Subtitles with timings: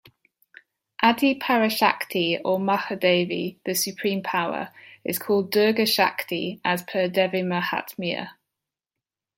[1.03, 4.73] Adi Parashakti or Mahadevi, the Supreme power,
[5.05, 8.29] is called Durga Shakti as per Devi-Mahatmya.